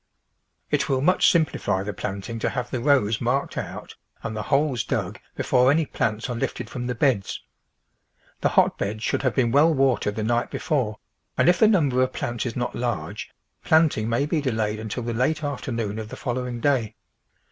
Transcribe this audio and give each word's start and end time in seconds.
It 0.71 0.89
will 0.89 1.01
much 1.01 1.29
simplify 1.29 1.83
the 1.83 1.93
planting 1.93 2.39
to 2.39 2.49
have 2.49 2.71
the 2.71 2.79
rows 2.79 3.21
marked 3.21 3.55
out 3.55 3.93
and 4.23 4.35
the 4.35 4.41
holes 4.41 4.83
dug 4.83 5.19
before 5.35 5.69
any 5.69 5.85
plants 5.85 6.27
are 6.27 6.35
lifted 6.35 6.71
from 6.71 6.87
the 6.87 6.95
beds. 6.95 7.43
The 8.39 8.49
hotbeds 8.49 9.03
should 9.03 9.21
have 9.21 9.35
been 9.35 9.51
well 9.51 9.71
watered 9.71 10.15
the 10.15 10.23
night 10.23 10.49
before, 10.49 10.97
and 11.37 11.47
if 11.47 11.59
the 11.59 11.67
number 11.67 12.01
of 12.01 12.13
plants 12.13 12.47
is 12.47 12.55
not 12.55 12.73
large, 12.73 13.29
planting 13.63 14.09
may 14.09 14.25
be 14.25 14.37
TRANSPLANTING 14.41 14.57
delayed 14.57 14.79
until 14.79 15.03
the 15.03 15.13
late 15.13 15.43
afternoon 15.43 15.99
of 15.99 16.09
the 16.09 16.15
following 16.15 16.59
day. 16.61 16.95